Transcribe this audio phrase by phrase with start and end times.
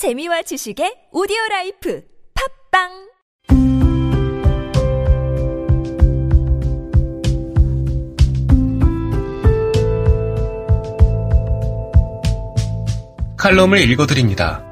[0.00, 2.02] 재미와 지식의 오디오 라이프
[2.72, 2.88] 팝빵
[13.36, 14.64] 칼럼을 읽어드립니다.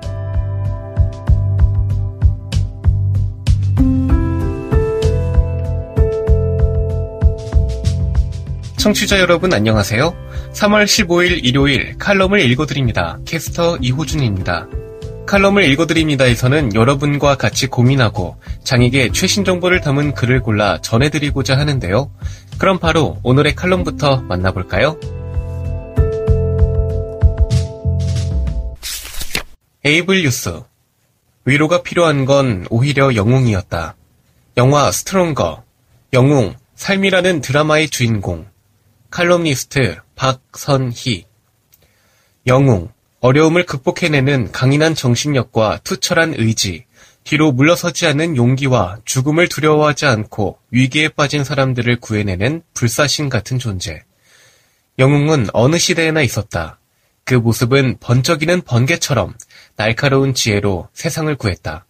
[8.78, 10.14] 청취자 여러분 안녕하세요.
[10.54, 13.18] 3월 15일 일요일 칼럼을 읽어드립니다.
[13.26, 14.87] 캐스터 이호준입니다.
[15.28, 22.10] 칼럼을 읽어드립니다에서는 여러분과 같이 고민하고 장에게 최신 정보를 담은 글을 골라 전해드리고자 하는데요.
[22.56, 24.98] 그럼 바로 오늘의 칼럼부터 만나볼까요?
[29.84, 30.62] 에이블 뉴스.
[31.44, 33.96] 위로가 필요한 건 오히려 영웅이었다.
[34.56, 35.62] 영화 스트롱거.
[36.14, 38.46] 영웅, 삶이라는 드라마의 주인공.
[39.10, 41.26] 칼럼니스트 박선희.
[42.46, 42.88] 영웅,
[43.20, 46.84] 어려움을 극복해내는 강인한 정신력과 투철한 의지,
[47.24, 54.02] 뒤로 물러서지 않는 용기와 죽음을 두려워하지 않고 위기에 빠진 사람들을 구해내는 불사신 같은 존재.
[54.98, 56.78] 영웅은 어느 시대에나 있었다.
[57.24, 59.34] 그 모습은 번쩍이는 번개처럼
[59.76, 61.86] 날카로운 지혜로 세상을 구했다.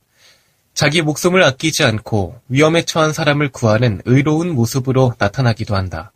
[0.74, 6.12] 자기 목숨을 아끼지 않고 위험에 처한 사람을 구하는 의로운 모습으로 나타나기도 한다.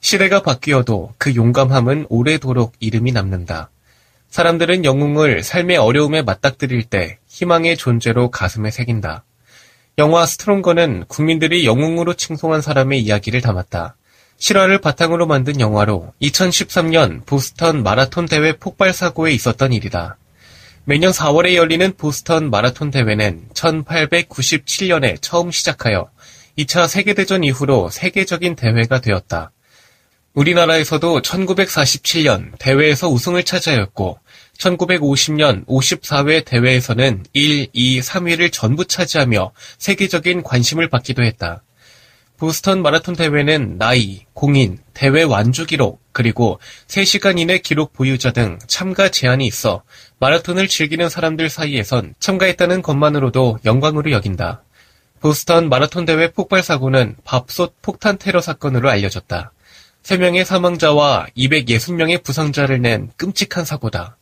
[0.00, 3.70] 시대가 바뀌어도 그 용감함은 오래도록 이름이 남는다.
[4.32, 9.26] 사람들은 영웅을 삶의 어려움에 맞닥뜨릴 때 희망의 존재로 가슴에 새긴다.
[9.98, 13.94] 영화 스트롱거는 국민들이 영웅으로 칭송한 사람의 이야기를 담았다.
[14.38, 20.16] 실화를 바탕으로 만든 영화로 2013년 보스턴 마라톤 대회 폭발 사고에 있었던 일이다.
[20.84, 26.08] 매년 4월에 열리는 보스턴 마라톤 대회는 1897년에 처음 시작하여
[26.56, 29.52] 2차 세계대전 이후로 세계적인 대회가 되었다.
[30.34, 34.18] 우리나라에서도 1947년 대회에서 우승을 차지하였고
[34.56, 41.62] 1950년 54회 대회에서는 1, 2, 3위를 전부 차지하며 세계적인 관심을 받기도 했다.
[42.38, 49.08] 보스턴 마라톤 대회는 나이, 공인, 대회 완주 기록, 그리고 3시간 이내 기록 보유자 등 참가
[49.10, 49.82] 제한이 있어
[50.18, 54.64] 마라톤을 즐기는 사람들 사이에선 참가했다는 것만으로도 영광으로 여긴다.
[55.20, 59.52] 보스턴 마라톤 대회 폭발 사고는 밥솥 폭탄 테러 사건으로 알려졌다.
[60.02, 64.16] 3명의 사망자와 260명의 부상자를 낸 끔찍한 사고다.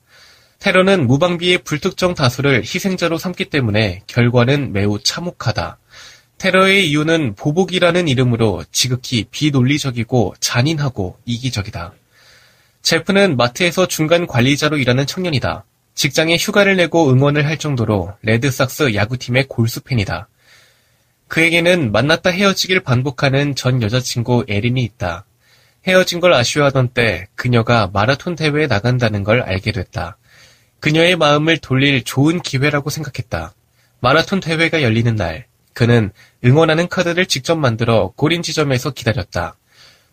[0.59, 5.79] 테러는 무방비의 불특정 다수를 희생자로 삼기 때문에 결과는 매우 참혹하다.
[6.37, 11.93] 테러의 이유는 보복이라는 이름으로 지극히 비논리적이고 잔인하고 이기적이다.
[12.83, 15.65] 제프는 마트에서 중간 관리자로 일하는 청년이다.
[15.95, 20.29] 직장에 휴가를 내고 응원을 할 정도로 레드삭스 야구팀의 골수팬이다.
[21.29, 25.25] 그에게는 만났다 헤어지길 반복하는 전 여자친구 에린이 있다.
[25.87, 30.19] 헤어진 걸 아쉬워하던 때 그녀가 마라톤 대회에 나간다는 걸 알게 됐다.
[30.81, 33.55] 그녀의 마음을 돌릴 좋은 기회라고 생각했다.
[34.01, 36.11] 마라톤 대회가 열리는 날, 그는
[36.45, 39.57] 응원하는 카드를 직접 만들어 골인 지점에서 기다렸다.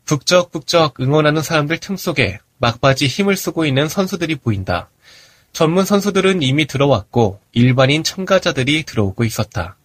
[0.06, 4.90] 북적북적 응원하는 사람들 틈 속에 막바지 힘을 쓰고 있는 선수들이 보인다.
[5.54, 9.76] 전문 선수들은 이미 들어왔고 일반인 참가자들이 들어오고 있었다.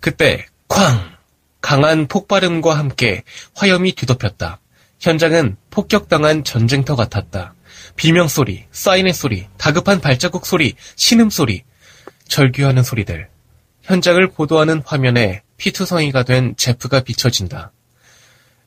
[0.00, 1.18] 그때 쾅!
[1.60, 3.22] 강한 폭발음과 함께
[3.54, 4.59] 화염이 뒤덮였다.
[5.00, 7.54] 현장은 폭격당한 전쟁터 같았다.
[7.96, 11.62] 비명소리, 사인의 소리, 다급한 발자국 소리, 신음소리,
[12.28, 13.28] 절규하는 소리들.
[13.82, 17.72] 현장을 보도하는 화면에 피투성이가 된 제프가 비춰진다.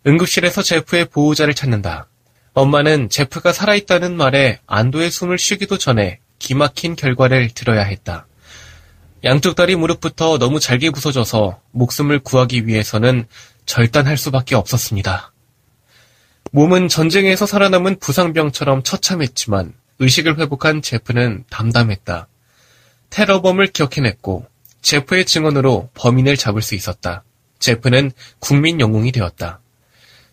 [0.05, 2.07] 응급실에서 제프의 보호자를 찾는다.
[2.53, 8.27] 엄마는 제프가 살아있다는 말에 안도의 숨을 쉬기도 전에 기막힌 결과를 들어야 했다.
[9.23, 13.25] 양쪽 다리 무릎부터 너무 잘게 부서져서 목숨을 구하기 위해서는
[13.65, 15.32] 절단할 수밖에 없었습니다.
[16.55, 22.27] 몸은 전쟁에서 살아남은 부상병처럼 처참했지만 의식을 회복한 제프는 담담했다.
[23.09, 24.45] 테러범을 기억해냈고
[24.83, 27.23] 제프의 증언으로 범인을 잡을 수 있었다.
[27.57, 29.61] 제프는 국민 영웅이 되었다.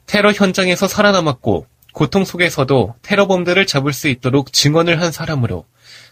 [0.05, 5.65] 테러 현장에서 살아남았고 고통 속에서도 테러범들을 잡을 수 있도록 증언을 한 사람으로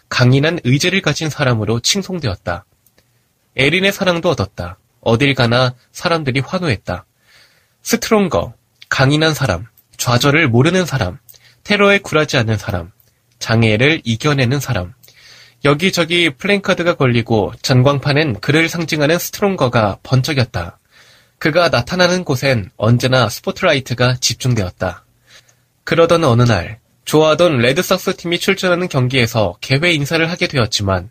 [0.09, 2.65] 강인한 의지를 가진 사람으로 칭송되었다.
[3.55, 4.79] 에린의 사랑도 얻었다.
[5.01, 7.05] 어딜 가나 사람들이 환호했다.
[7.83, 8.55] Stronger,
[8.89, 9.67] 강인한 사람,
[9.99, 11.19] 좌절을 모르는 사람,
[11.63, 12.91] 테러에 굴하지 않는 사람,
[13.37, 14.93] 장애를 이겨내는 사람.
[15.65, 20.79] 여기저기 플랜카드가 걸리고 전광판엔 그를 상징하는 Stronger가 번쩍였다.
[21.37, 25.03] 그가 나타나는 곳엔 언제나 스포트라이트가 집중되었다.
[25.83, 31.09] 그러던 어느 날, 좋아하던 레드삭스 팀이 출전하는 경기에서 개회 인사를 하게 되었지만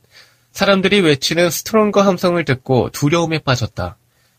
[0.53, 3.97] 사람들이 외치는 Stronger 함성을 듣고 두려움에 빠졌다.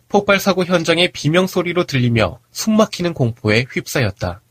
[0.09, 4.41] 폭발 사고 현장의 비명 소리로 들리며 숨막히는 공포에 휩싸였다.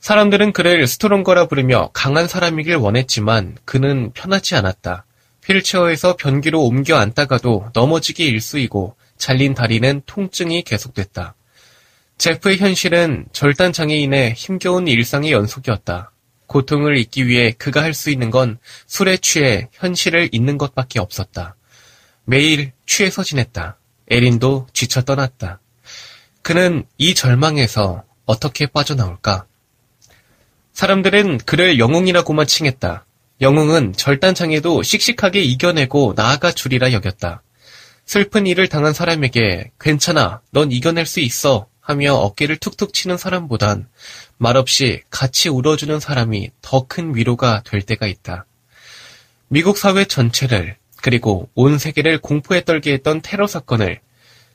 [0.00, 5.04] 사람들은 그를 Stronger라 부르며 강한 사람이길 원했지만 그는 편하지 않았다.
[5.44, 11.34] 휠체어에서 변기로 옮겨 앉다가도 넘어지기 일쑤이고 잘린 다리는 통증이 계속됐다.
[12.18, 16.12] 제프의 현실은 절단 장애인의 힘겨운 일상의 연속이었다.
[16.46, 21.56] 고통을 잊기 위해 그가 할 수 있는 건 술에 취해 현실을 잊는 것밖에 없었다.
[22.24, 23.78] 매일 취해서 지냈다.
[24.12, 25.58] 에린도 지쳐 떠났다.
[26.42, 29.46] 그는 이 절망에서 어떻게 빠져나올까?
[30.74, 33.06] 사람들은 그를 영웅이라고만 칭했다.
[33.40, 37.42] 영웅은 절단장애도 씩씩하게 이겨내고 나아가 주리라 여겼다.
[38.04, 43.88] 슬픈 일을 당한 사람에게 괜찮아, 넌 이겨낼 수 있어 하며 어깨를 툭툭 치는 사람보단
[44.36, 48.44] 말없이 같이 울어주는 사람이 더 큰 위로가 될 때가 있다.
[49.48, 54.00] 미국 사회 전체를 그리고 온 세계를 공포에 떨게 했던 테러 사건을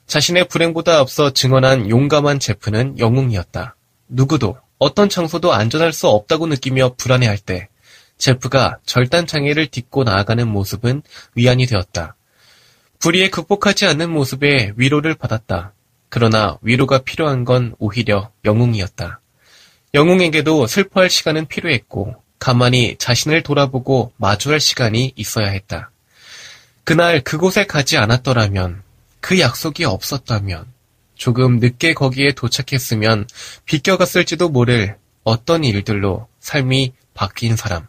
[0.06, 3.76] 자신의 불행보다 앞서 증언한 용감한 제프는 영웅이었다.
[4.08, 7.68] 누구도 어떤 장소도 안전할 수 없다고 느끼며 불안해할 때
[8.16, 11.02] 제프가 절단 장애를 딛고 나아가는 모습은
[11.34, 12.16] 위안이 되었다.
[12.98, 15.74] 불의에 극복하지 않는 모습에 위로를 받았다.
[16.08, 19.20] 그러나 위로가 필요한 건 오히려 영웅이었다.
[19.92, 25.90] 영웅에게도 슬퍼할 시간은 필요했고 가만히 자신을 돌아보고 마주할 시간이 있어야 했다.
[26.88, 28.82] 그날 그곳에 가지 않았더라면
[29.20, 30.64] 그 약속이 없었다면
[31.16, 33.26] 조금 늦게 거기에 도착했으면
[33.66, 37.86] 비껴갔을지도 모를 어떤 일들로 삶이 바뀐 사람.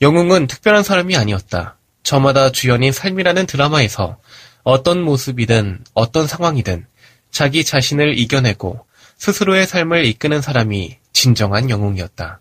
[0.00, 1.78] 영웅은 특별한 사람이 아니었다.
[2.04, 4.18] 저마다 주연인 삶이라는 드라마에서
[4.62, 6.86] 어떤 모습이든 어떤 상황이든
[7.32, 12.40] 자기 자신을 이겨내고 스스로의 삶을 이끄는 사람이 진정한 영웅이었다.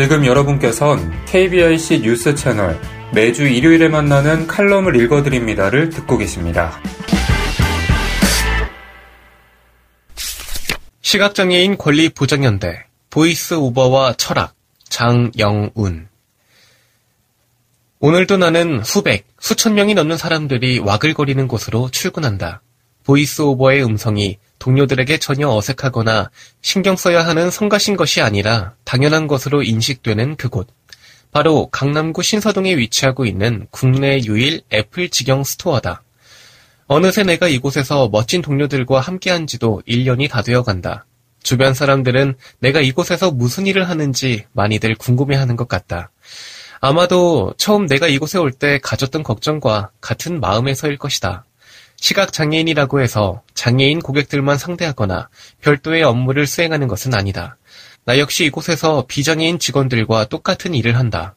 [0.00, 2.80] 지금 여러분께선 KBIC 뉴스 채널
[3.12, 6.80] 매주 일요일에 만나는 칼럼을 읽어드립니다를 듣고 계십니다.
[11.00, 14.54] 시각장애인 권리 보장연대 보이스 오버와 철학
[14.84, 16.06] 장영운
[17.98, 22.62] 오늘도 나는 수백, 수천 명이 넘는 사람들이 와글거리는 곳으로 출근한다.
[23.02, 26.30] 보이스 오버의 음성이 동료들에게 전혀 어색하거나
[26.62, 30.68] 신경 써야 하는 성가신 것이 아니라 당연한 것으로 인식되는 그곳.
[31.30, 36.02] 바로 강남구 신사동에 위치하고 있는 국내 유일 애플 직영 스토어다.
[36.86, 41.04] 어느새 내가 이곳에서 멋진 동료들과 함께한 지도 1년이 다 되어 간다.
[41.42, 46.10] 주변 사람들은 내가 이곳에서 무슨 일을 하는지 많이들 궁금해하는 것 같다.
[46.80, 51.44] 아마도 처음 내가 이곳에 올 때 가졌던 걱정과 같은 마음에서일 것이다.
[52.00, 55.28] 시각장애인이라고 해서 장애인 고객들만 상대하거나
[55.60, 57.56] 별도의 업무를 수행하는 것은 아니다.
[58.04, 61.34] 나 역시 이곳에서 비장애인 직원들과 똑같은 일을 한다.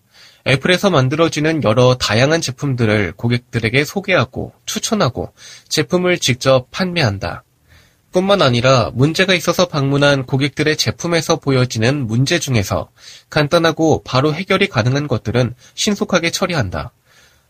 [0.47, 5.33] 애플에서 만들어지는 여러 다양한 제품들을 고객들에게 소개하고 추천하고
[5.67, 7.43] 제품을 직접 판매한다.
[8.11, 12.89] 뿐만 아니라 문제가 있어서 방문한 고객들의 제품에서 보여지는 문제 중에서
[13.29, 16.91] 간단하고 바로 해결이 가능한 것들은 신속하게 처리한다.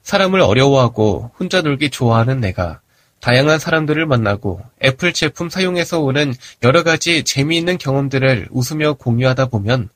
[0.03, 2.81] 사람을 어려워하고 혼자 놀기 좋아하는 내가
[3.21, 6.33] 다양한 사람들을 만나고 애플 제품 사용해서 오는
[6.63, 9.89] 여러 가지 재미있는 경험들을 웃으며 공유하다 보면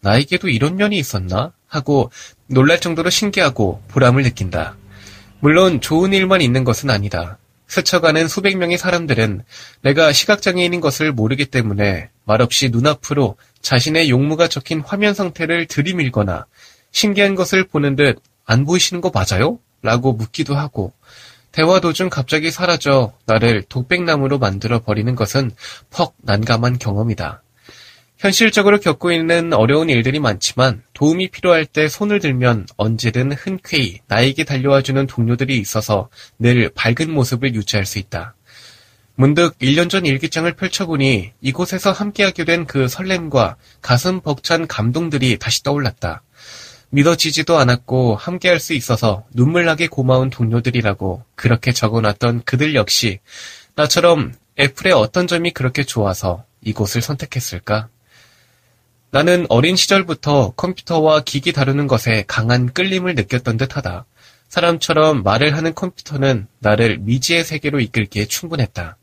[0.00, 1.52] 나에게도 이런 면이 있었나?
[1.66, 2.10] 하고
[2.46, 4.76] 놀랄 정도로 신기하고 보람을 느낀다.
[5.40, 7.38] 물론 좋은 일만 있는 것은 아니다.
[7.66, 9.42] 스쳐가는 수백 명의 사람들은
[9.82, 16.46] 내가 시각장애인인 것을 모르기 때문에 말없이 눈앞으로 자신의 용무가 적힌 화면 상태를 들이밀거나
[16.92, 19.58] 신기한 것을 보는 듯 안 보이시는 거 맞아요?
[19.82, 20.92] 라고 묻기도 하고
[21.52, 25.50] 대화 도중 갑자기 사라져 나를 독백나무로 만들어 버리는 것은
[25.90, 27.42] 퍽 난감한 경험이다.
[28.18, 35.06] 현실적으로 겪고 있는 어려운 일들이 많지만 도움이 필요할 때 손을 들면 언제든 흔쾌히 나에게 달려와주는
[35.06, 38.34] 동료들이 있어서 늘 밝은 모습을 유지할 수 있다.
[39.14, 46.22] 문득 1년 전 일기장을 펼쳐보니 이곳에서 함께하게 된 그 설렘과 가슴 벅찬 감동들이 다시 떠올랐다.
[46.90, 53.20] 믿어지지도 않았고 함께할 수 있어서 눈물나게 고마운 동료들이라고 그렇게 적어놨던 그들 역시
[53.74, 57.88] 나처럼 애플의 어떤 점이 그렇게 좋아서 이곳을 선택했을까?
[59.10, 64.04] 나는 어린 시절부터 컴퓨터와 기기 다루는 것에 강한 끌림을 느꼈던 듯하다.
[64.48, 68.96] 사람처럼 말을 하는 컴퓨터는 나를 미지의 세계로 이끌기에 충분했다.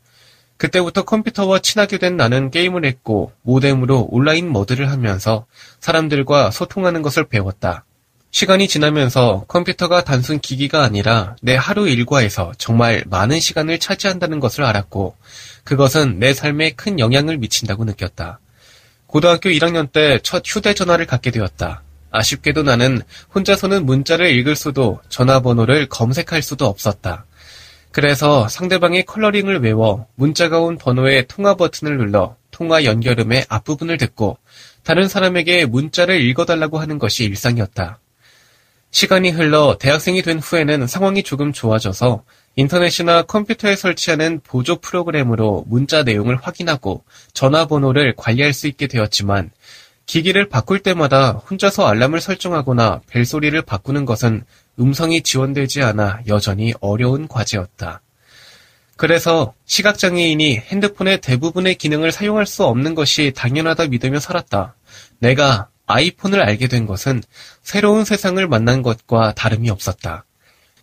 [0.56, 5.46] 그때부터 컴퓨터와 친하게 된 나는 게임을 했고 모뎀으로 온라인 모드를 하면서
[5.80, 7.84] 사람들과 소통하는 것을 배웠다.
[8.30, 15.16] 시간이 지나면서 컴퓨터가 단순 기기가 아니라 내 하루 일과에서 정말 많은 시간을 차지한다는 것을 알았고
[15.64, 18.40] 그것은 내 삶에 큰 영향을 미친다고 느꼈다.
[19.06, 21.82] 고등학교 1학년 때 첫 휴대전화를 갖게 되었다.
[22.10, 23.02] 아쉽게도 나는
[23.34, 27.24] 혼자서는 문자를 읽을 수도 전화번호를 검색할 수도 없었다.
[27.96, 34.36] 그래서 상대방의 컬러링을 외워 문자가 온 번호의 통화 버튼을 눌러 통화 연결음의 앞부분을 듣고
[34.82, 37.98] 다른 사람에게 문자를 읽어달라고 하는 것이 일상이었다.
[38.90, 42.22] 시간이 흘러 대학생이 된 후에는 상황이 조금 좋아져서
[42.56, 49.52] 인터넷이나 컴퓨터에 설치하는 보조 프로그램으로 문자 내용을 확인하고 전화번호를 관리할 수 있게 되었지만
[50.04, 54.44] 기기를 바꿀 때마다 혼자서 알람을 설정하거나 벨소리를 바꾸는 것은
[54.78, 58.00] 음성이 지원되지 않아 여전히 어려운 과제였다.
[58.96, 64.74] 그래서 시각장애인이 핸드폰의 대부분의 기능을 사용할 수 없는 것이 당연하다 믿으며 살았다.
[65.18, 67.22] 내가 아이폰을 알게 된 것은
[67.62, 70.24] 새로운 세상을 만난 것과 다름이 없었다.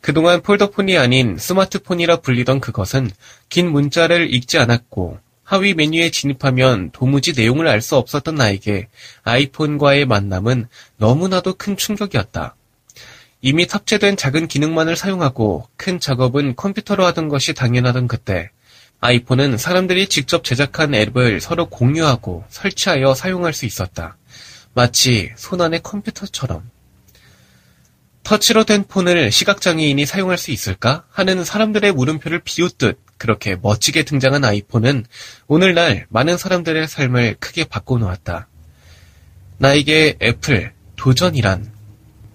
[0.02, 3.10] 그동안 폴더폰이 아닌 스마트폰이라 불리던 그것은
[3.50, 8.88] 긴 문자를 읽지 않았고 하위 메뉴에 진입하면 도무지 내용을 알 수 없었던 나에게
[9.24, 12.56] 아이폰과의 만남은 너무나도 큰 충격이었다.
[13.46, 18.52] 이미 탑재된 작은 기능만을 사용하고 큰 작업은 컴퓨터로 하던 것이 당연하던 그때
[19.02, 24.16] 아이폰은 사람들이 직접 제작한 앱을 서로 공유하고 설치하여 사용할 수 있었다.
[24.74, 26.72] 마치 손안의 컴퓨터처럼.
[28.24, 31.04] 터치로 된 폰을 시각장애인이 사용할 수 있을까?
[31.12, 35.06] 하는 사람들의 물음표를 비웃듯 그렇게 멋지게 등장한 아이폰은
[35.48, 38.48] 오늘날 많은 사람들의 삶을 크게 바꿔놓았다.
[39.58, 41.73] 나에게 애플, 도전이란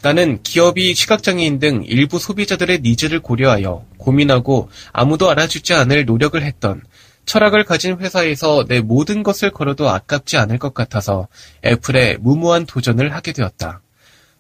[0.09, 6.81] 나는 기업이 시각장애인 등 일부 소비자들의 needs를 고려하여 고민하고 아무도 알아주지 않을 노력을 했던
[7.27, 11.29] 철학을 가진 회사에서 내 모든 것을 걸어도 아깝지 않을 것 같아서
[11.63, 13.83] 애플에 무모한 도전을 하게 되었다.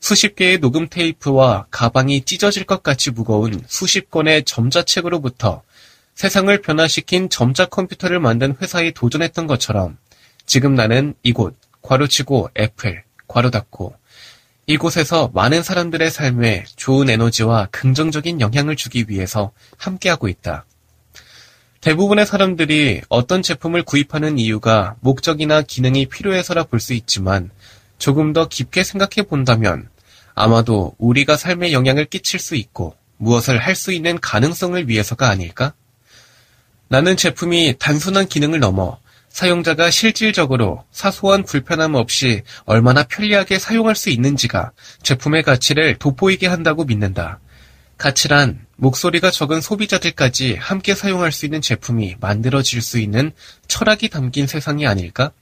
[0.00, 5.60] 수십 개의 녹음 테이프와 가방이 찢어질 것 같이 무거운 수십 권의 점자책으로부터
[6.14, 9.98] 세상을 변화시킨 점자 컴퓨터를 만든 회사에 도전했던 것처럼
[10.46, 13.98] 지금 나는 이곳, 괄호치고 애플, 괄호 닫고
[14.68, 20.66] 이곳에서 많은 사람들의 삶에 좋은 에너지와 긍정적인 영향을 주기 위해서 함께하고 있다.
[21.80, 27.50] 대부분의 사람들이 어떤 제품을 구입하는 이유가 목적이나 기능이 필요해서라 볼 수 있지만
[27.96, 29.88] 조금 더 깊게 생각해 본다면
[30.34, 35.72] 아마도 우리가 삶에 영향을 끼칠 수 있고 무엇을 할 수 있는 가능성을 위해서가 아닐까?
[36.88, 38.98] 나는 제품이 단순한 기능을 넘어
[39.28, 47.40] 사용자가 실질적으로 사소한 불편함 없이 얼마나 편리하게 사용할 수 있는지가 제품의 가치를 돋보이게 한다고 믿는다.
[47.99, 53.32] 가치란 목소리가 적은 소비자들까지 함께 사용할 수 있는 제품이 만들어질 수 있는
[53.66, 55.32] 철학이 담긴 세상이 아닐까?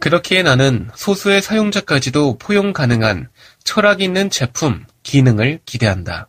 [0.00, 3.28] 그렇기에 나는 소수의 사용자까지도 포용 가능한
[3.64, 6.28] 철학 있는 제품, 기능을 기대한다.